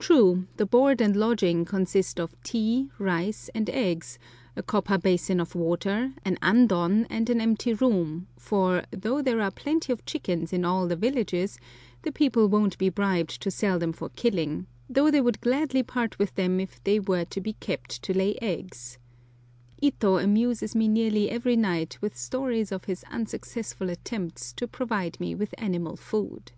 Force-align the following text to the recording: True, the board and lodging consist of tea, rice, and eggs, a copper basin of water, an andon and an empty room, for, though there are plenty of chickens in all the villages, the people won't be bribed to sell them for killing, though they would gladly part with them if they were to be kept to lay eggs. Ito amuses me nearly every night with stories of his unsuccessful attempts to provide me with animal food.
True, 0.00 0.48
the 0.56 0.66
board 0.66 1.00
and 1.00 1.14
lodging 1.14 1.64
consist 1.64 2.18
of 2.18 2.34
tea, 2.42 2.90
rice, 2.98 3.48
and 3.54 3.70
eggs, 3.70 4.18
a 4.56 4.64
copper 4.64 4.98
basin 4.98 5.38
of 5.38 5.54
water, 5.54 6.12
an 6.24 6.36
andon 6.42 7.04
and 7.08 7.30
an 7.30 7.40
empty 7.40 7.72
room, 7.72 8.26
for, 8.36 8.82
though 8.90 9.22
there 9.22 9.40
are 9.40 9.52
plenty 9.52 9.92
of 9.92 10.04
chickens 10.04 10.52
in 10.52 10.64
all 10.64 10.88
the 10.88 10.96
villages, 10.96 11.60
the 12.02 12.10
people 12.10 12.48
won't 12.48 12.76
be 12.78 12.88
bribed 12.88 13.40
to 13.42 13.48
sell 13.48 13.78
them 13.78 13.92
for 13.92 14.08
killing, 14.08 14.66
though 14.90 15.08
they 15.08 15.20
would 15.20 15.40
gladly 15.40 15.84
part 15.84 16.18
with 16.18 16.34
them 16.34 16.58
if 16.58 16.82
they 16.82 16.98
were 16.98 17.24
to 17.26 17.40
be 17.40 17.52
kept 17.52 18.02
to 18.02 18.12
lay 18.12 18.36
eggs. 18.42 18.98
Ito 19.80 20.18
amuses 20.18 20.74
me 20.74 20.88
nearly 20.88 21.30
every 21.30 21.54
night 21.54 21.96
with 22.00 22.18
stories 22.18 22.72
of 22.72 22.86
his 22.86 23.04
unsuccessful 23.04 23.88
attempts 23.88 24.52
to 24.54 24.66
provide 24.66 25.20
me 25.20 25.32
with 25.32 25.54
animal 25.58 25.94
food. 25.94 26.50